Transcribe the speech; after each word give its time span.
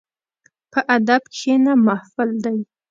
په 0.71 0.79
ادب 0.95 1.23
کښېنه، 1.33 1.73
محفل 1.85 2.29
دی. 2.43 2.59